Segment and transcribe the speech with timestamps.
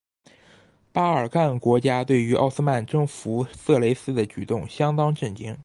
[0.91, 5.55] 巴尔干国家对于奥斯曼征服色雷斯的举动相当震惊。